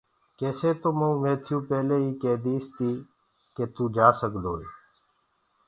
[0.37, 2.91] ڪيسي تو مئو ميٿيٚو پيلي ئيٚ ڪي ديٚسي
[3.55, 4.67] ڪي تو جآسگدوئي